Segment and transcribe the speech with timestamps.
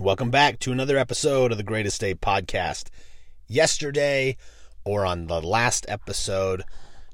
[0.00, 2.88] Welcome back to another episode of the Greatest Day podcast.
[3.46, 4.38] Yesterday,
[4.82, 6.64] or on the last episode,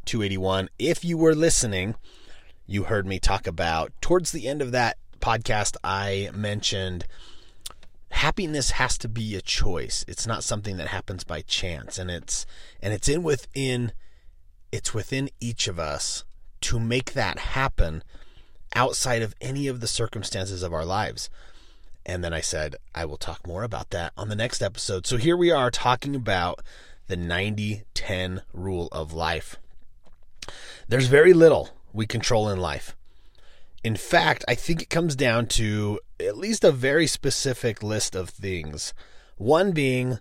[0.04, 1.96] 281, if you were listening,
[2.64, 7.08] you heard me talk about, towards the end of that podcast, I mentioned
[8.10, 10.04] happiness has to be a choice.
[10.06, 11.98] It's not something that happens by chance.
[11.98, 12.46] And it's,
[12.80, 13.90] and it's in within,
[14.70, 16.24] it's within each of us
[16.60, 18.04] to make that happen
[18.76, 21.28] outside of any of the circumstances of our lives.
[22.08, 25.08] And then I said, I will talk more about that on the next episode.
[25.08, 26.62] So here we are talking about
[27.08, 29.56] the 90 10 rule of life.
[30.88, 32.94] There's very little we control in life.
[33.82, 38.30] In fact, I think it comes down to at least a very specific list of
[38.30, 38.94] things.
[39.36, 40.20] One being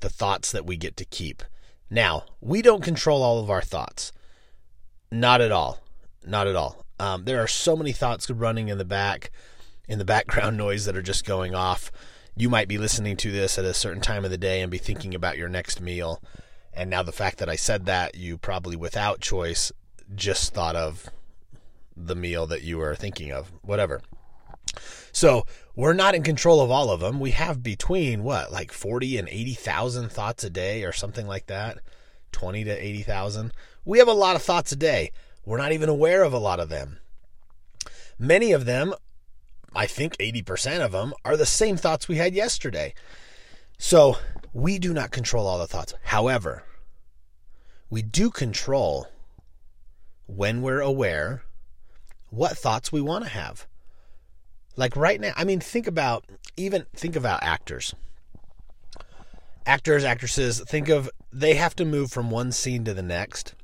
[0.00, 1.42] the thoughts that we get to keep.
[1.88, 4.12] Now, we don't control all of our thoughts.
[5.10, 5.80] Not at all.
[6.26, 6.84] Not at all.
[6.98, 9.30] Um, there are so many thoughts running in the back
[9.88, 11.90] in the background noise that are just going off.
[12.36, 14.78] You might be listening to this at a certain time of the day and be
[14.78, 16.22] thinking about your next meal.
[16.72, 19.70] And now the fact that I said that, you probably without choice
[20.14, 21.10] just thought of
[21.96, 24.00] the meal that you were thinking of, whatever.
[25.12, 25.44] So
[25.76, 27.20] we're not in control of all of them.
[27.20, 31.78] We have between what, like 40 and 80,000 thoughts a day or something like that.
[32.32, 33.52] 20 to 80,000.
[33.84, 35.12] We have a lot of thoughts a day.
[35.44, 36.98] We're not even aware of a lot of them.
[38.18, 38.94] Many of them
[39.74, 42.94] I think 80% of them are the same thoughts we had yesterday.
[43.78, 44.18] So
[44.52, 45.94] we do not control all the thoughts.
[46.04, 46.64] However,
[47.90, 49.08] we do control
[50.26, 51.42] when we're aware
[52.30, 53.66] what thoughts we want to have.
[54.76, 56.24] Like right now, I mean, think about
[56.56, 57.94] even think about actors.
[59.66, 63.54] Actors, actresses, think of they have to move from one scene to the next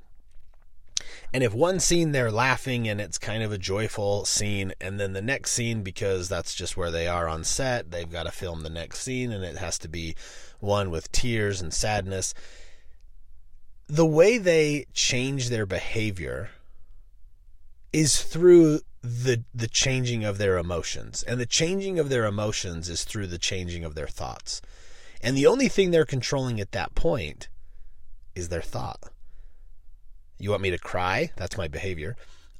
[1.32, 5.12] and if one scene they're laughing and it's kind of a joyful scene, and then
[5.12, 8.62] the next scene, because that's just where they are on set, they've got to film
[8.62, 10.14] the next scene and it has to be
[10.60, 12.32] one with tears and sadness.
[13.86, 16.50] The way they change their behavior
[17.92, 21.22] is through the the changing of their emotions.
[21.22, 24.60] And the changing of their emotions is through the changing of their thoughts.
[25.20, 27.48] And the only thing they're controlling at that point
[28.34, 29.10] is their thought.
[30.38, 31.30] You want me to cry?
[31.36, 32.16] That's my behavior.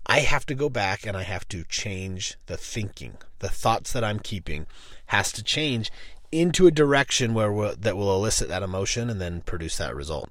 [0.07, 3.19] I have to go back and I have to change the thinking.
[3.41, 4.67] The thoughts that I'm keeping
[5.07, 5.93] has to change
[6.33, 10.31] into a direction where we'll, that will elicit that emotion and then produce that result.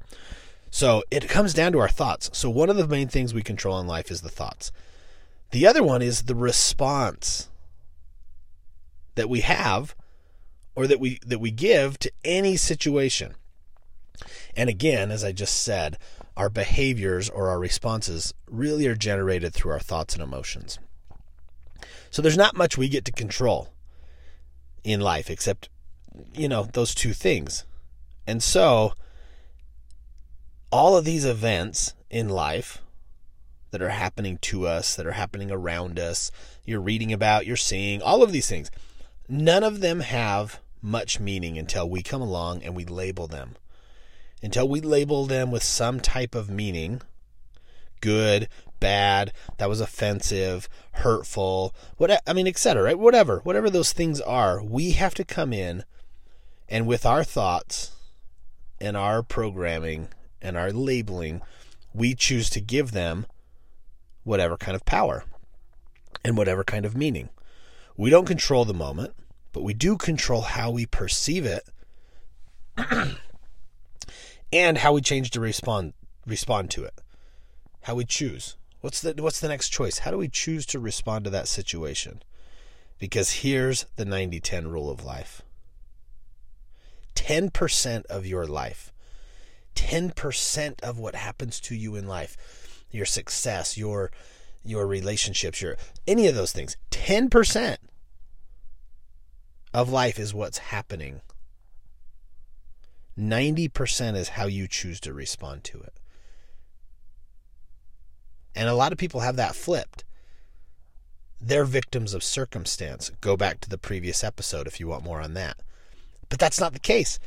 [0.70, 2.30] So it comes down to our thoughts.
[2.34, 4.72] So one of the main things we control in life is the thoughts.
[5.52, 7.50] The other one is the response
[9.16, 9.96] that we have
[10.76, 13.36] or that we that we give to any situation.
[14.56, 15.98] And again, as I just said,
[16.38, 20.78] our behaviors or our responses really are generated through our thoughts and emotions.
[22.12, 23.70] So there's not much we get to control
[24.84, 25.68] in life except,
[26.34, 27.66] you know, those two things.
[28.28, 28.94] And so
[30.72, 32.84] all of these events in life
[33.72, 36.32] that are happening to us, that are happening around us,
[36.64, 38.70] you're reading about, you're seeing, all of these things,
[39.28, 43.56] none of them have much meaning until we come along and we label them
[44.42, 47.02] until we label them with some type of meaning
[48.02, 48.48] good,
[48.80, 52.84] bad, that was offensive, hurtful, what I mean, etc.
[52.84, 53.00] Right?
[53.00, 55.84] Whatever, whatever those things are, we have to come in
[56.70, 57.92] and with our thoughts
[58.80, 60.10] and our programming
[60.42, 61.42] and our labeling,
[61.94, 63.26] we choose to give them
[64.24, 65.24] whatever kind of power
[66.24, 67.30] and whatever kind of meaning.
[67.96, 69.14] We don't control the moment,
[69.54, 71.68] but we do control how we perceive it
[74.52, 75.94] and how we change to respond
[76.26, 77.02] respond to it.
[77.84, 78.58] How we choose.
[78.82, 80.00] What's the what's the next choice?
[80.00, 82.22] How do we choose to respond to that situation?
[83.00, 85.44] Because here's the 90-10 rule of life.
[87.16, 88.92] 10% of your life,
[89.76, 94.12] 10% of what happens to you in life, your success, your
[94.64, 97.78] your relationships, your any of those things, 10%
[99.74, 101.22] of life is what's happening
[103.18, 105.94] 90% is how you choose to respond to it.
[108.56, 110.04] And a lot of people have that flipped.
[111.40, 113.12] They're victims of circumstance.
[113.22, 115.58] Go back to the previous episode if you want more on that.
[116.30, 117.20] But that's not the case.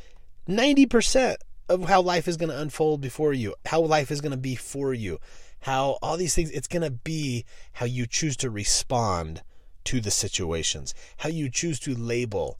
[0.47, 1.35] 90%
[1.69, 4.55] of how life is going to unfold before you, how life is going to be
[4.55, 5.19] for you,
[5.61, 9.41] how all these things, it's going to be how you choose to respond
[9.85, 12.59] to the situations, how you choose to label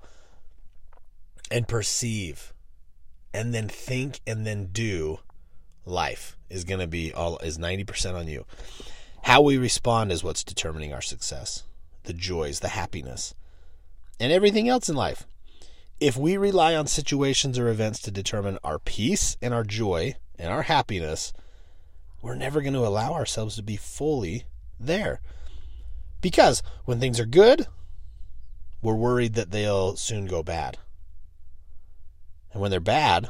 [1.49, 2.53] and perceive
[3.33, 5.19] and then think and then do
[5.85, 8.45] life is going to be all is 90% on you.
[9.23, 11.63] How we respond is what's determining our success,
[12.03, 13.33] the joys, the happiness,
[14.19, 15.25] and everything else in life.
[16.01, 20.51] if we rely on situations or events to determine our peace and our joy and
[20.51, 21.31] our happiness,
[22.23, 24.43] we're never going to allow ourselves to be fully
[24.79, 25.21] there.
[26.19, 27.67] Because when things are good,
[28.81, 30.77] we're worried that they'll soon go bad.
[32.51, 33.30] And when they're bad,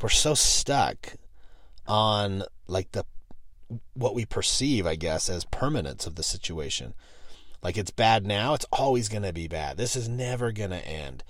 [0.00, 1.14] we're so stuck
[1.86, 3.04] on like the
[3.94, 6.94] what we perceive, I guess, as permanence of the situation.
[7.62, 9.76] Like it's bad now, it's always going to be bad.
[9.76, 11.24] This is never going to end.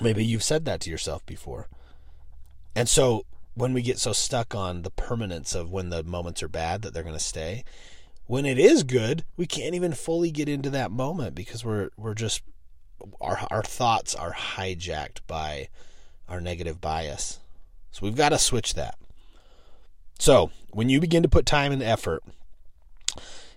[0.00, 1.68] Maybe you've said that to yourself before.
[2.74, 3.24] And so
[3.54, 6.94] when we get so stuck on the permanence of when the moments are bad that
[6.94, 7.64] they're going to stay,
[8.26, 12.14] when it is good, we can't even fully get into that moment because we're we're
[12.14, 12.42] just
[13.20, 15.68] our our thoughts are hijacked by
[16.28, 17.38] our negative bias.
[17.90, 18.98] So we've got to switch that.
[20.18, 22.24] So, when you begin to put time and effort,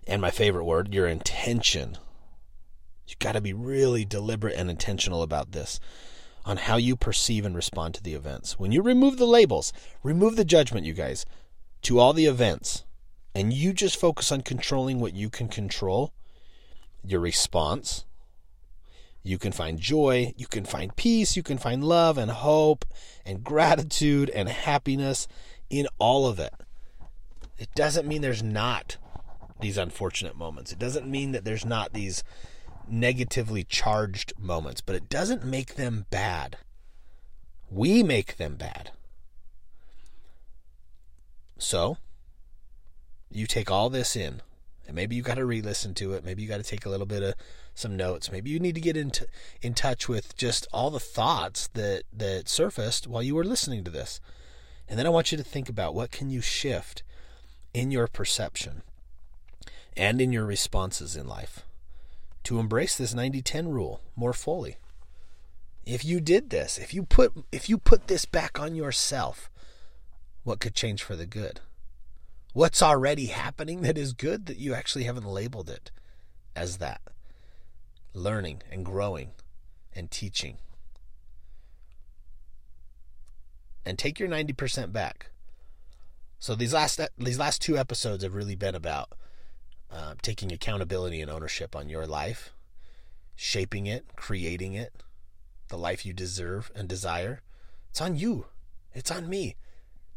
[0.07, 1.97] and my favorite word, your intention,
[3.07, 5.79] you've got to be really deliberate and intentional about this
[6.45, 8.59] on how you perceive and respond to the events.
[8.59, 9.73] When you remove the labels,
[10.03, 11.25] remove the judgment, you guys,
[11.83, 12.83] to all the events,
[13.33, 16.13] and you just focus on controlling what you can control,
[17.03, 18.05] your response,
[19.23, 22.85] you can find joy, you can find peace, you can find love and hope
[23.25, 25.27] and gratitude and happiness
[25.69, 26.53] in all of it.
[27.57, 28.97] It doesn't mean there's not
[29.59, 30.71] these unfortunate moments.
[30.71, 32.23] It doesn't mean that there's not these
[32.87, 36.57] negatively charged moments, but it doesn't make them bad.
[37.69, 38.91] We make them bad.
[41.57, 41.97] So,
[43.29, 44.41] you take all this in,
[44.91, 46.25] and maybe you got to re-listen to it.
[46.25, 47.35] Maybe you got to take a little bit of
[47.73, 48.29] some notes.
[48.29, 49.25] Maybe you need to get into
[49.61, 53.91] in touch with just all the thoughts that that surfaced while you were listening to
[53.91, 54.19] this.
[54.89, 57.03] And then I want you to think about what can you shift
[57.73, 58.81] in your perception
[59.95, 61.63] and in your responses in life
[62.43, 64.75] to embrace this 90/10 rule more fully.
[65.85, 69.49] If you did this, if you put if you put this back on yourself,
[70.43, 71.61] what could change for the good?
[72.53, 75.91] What's already happening that is good that you actually haven't labeled it
[76.55, 77.01] as that?
[78.13, 79.31] Learning and growing
[79.95, 80.57] and teaching
[83.85, 85.27] and take your 90% back.
[86.39, 89.13] So these last these last two episodes have really been about
[89.91, 92.51] uh, taking accountability and ownership on your life,
[93.35, 95.03] shaping it, creating it,
[95.69, 97.41] the life you deserve and desire.
[97.89, 98.47] It's on you.
[98.93, 99.55] It's on me.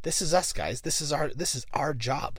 [0.04, 0.82] This is us, guys.
[0.82, 2.38] This is our this is our job.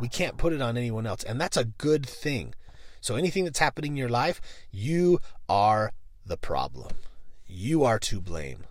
[0.00, 2.54] We can't put it on anyone else, and that's a good thing.
[3.00, 4.40] So anything that's happening in your life,
[4.70, 5.92] you are
[6.26, 6.90] the problem.
[7.46, 8.64] You are to blame.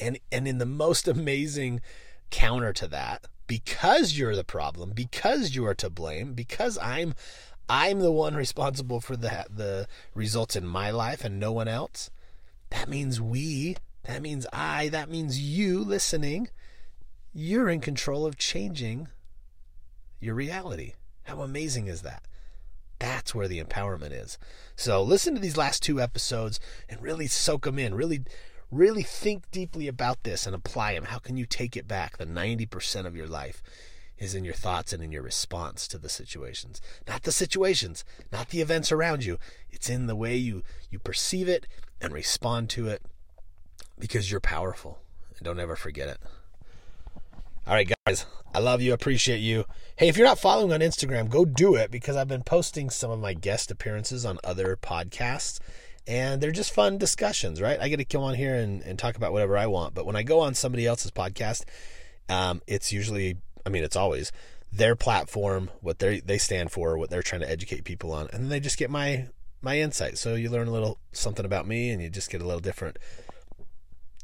[0.00, 1.82] And and in the most amazing
[2.30, 7.14] counter to that, because you're the problem, because you are to blame, because I'm
[7.68, 12.10] I'm the one responsible for the the results in my life and no one else.
[12.70, 16.48] That means we, that means I, that means you listening,
[17.34, 19.08] you're in control of changing
[20.20, 20.94] your reality.
[21.24, 22.22] How amazing is that?
[23.00, 24.38] That's where the empowerment is.
[24.76, 27.94] So listen to these last two episodes and really soak them in.
[27.94, 28.24] Really
[28.70, 31.04] really think deeply about this and apply them.
[31.04, 32.16] How can you take it back?
[32.16, 33.62] The 90% of your life
[34.18, 36.80] is in your thoughts and in your response to the situations.
[37.06, 39.38] Not the situations, not the events around you.
[39.70, 41.66] It's in the way you you perceive it
[42.00, 43.02] and respond to it
[43.98, 44.98] because you're powerful.
[45.36, 46.18] And don't ever forget it.
[47.66, 49.64] All right, guys, I love you, appreciate you.
[49.96, 53.10] Hey, if you're not following on Instagram, go do it because I've been posting some
[53.10, 55.60] of my guest appearances on other podcasts
[56.06, 57.80] and they're just fun discussions, right?
[57.80, 59.94] I get to come on here and, and talk about whatever I want.
[59.94, 61.64] But when I go on somebody else's podcast,
[62.28, 64.30] um, it's usually, I mean, it's always
[64.70, 68.42] their platform, what they they stand for, what they're trying to educate people on, and
[68.42, 69.28] then they just get my
[69.62, 70.18] my insight.
[70.18, 72.98] So you learn a little something about me, and you just get a little different,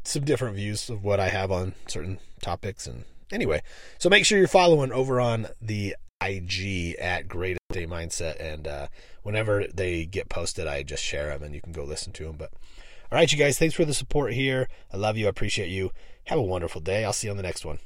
[0.05, 2.87] some different views of what I have on certain topics.
[2.87, 3.63] And anyway,
[3.99, 8.89] so make sure you're following over on the IG at Great Day Mindset, and uh,
[9.23, 12.37] whenever they get posted, I just share them, and you can go listen to them.
[12.37, 12.53] But
[13.11, 14.69] all right, you guys, thanks for the support here.
[14.93, 15.27] I love you.
[15.27, 15.91] I appreciate you.
[16.25, 17.05] Have a wonderful day.
[17.05, 17.79] I'll see you on the next one.